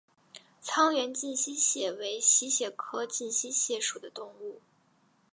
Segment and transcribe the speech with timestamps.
[0.63, 4.59] 沧源近溪蟹为溪蟹科近溪蟹属的动物。